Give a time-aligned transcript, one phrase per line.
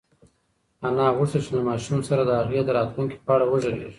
[0.87, 3.87] انا غوښتل چې له ماشوم سره د هغه د راتلونکي په اړه وغږېږي.